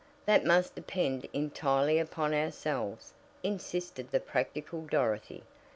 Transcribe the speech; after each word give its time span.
"That 0.25 0.43
must 0.43 0.73
depend 0.73 1.27
entirely 1.31 1.99
upon 1.99 2.33
ourselves," 2.33 3.13
insisted 3.43 4.09
the 4.09 4.19
practical 4.19 4.81
Dorothy. 4.81 5.43